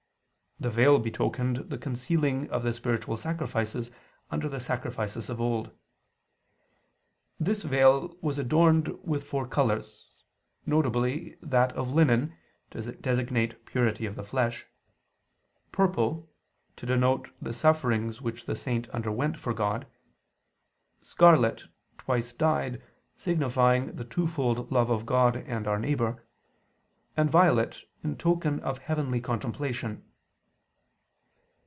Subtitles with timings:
[0.59, 3.89] The veil betokened the concealing of the spiritual sacrifices
[4.29, 5.71] under the sacrifices of old.
[7.39, 10.23] This veil was adorned with four colors:
[10.67, 11.33] viz.
[11.41, 12.37] that of linen,
[12.69, 14.67] to designate purity of the flesh;
[15.71, 16.29] purple,
[16.75, 19.87] to denote the sufferings which the saints underwent for God;
[21.01, 21.63] scarlet
[21.97, 22.83] twice dyed,
[23.15, 26.23] signifying the twofold love of God and our neighbor;
[27.17, 30.05] and violet, in token of heavenly contemplation.